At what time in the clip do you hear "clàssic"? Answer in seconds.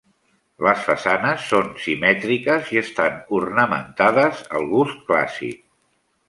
5.13-5.63